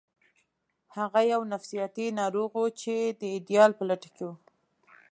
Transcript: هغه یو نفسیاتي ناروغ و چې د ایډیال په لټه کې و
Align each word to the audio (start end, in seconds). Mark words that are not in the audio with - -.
هغه 0.97 1.21
یو 1.31 1.41
نفسیاتي 1.53 2.07
ناروغ 2.19 2.51
و 2.55 2.63
چې 2.81 2.95
د 3.19 3.21
ایډیال 3.35 3.71
په 3.77 3.83
لټه 3.89 4.09
کې 4.15 4.23
و 4.27 4.31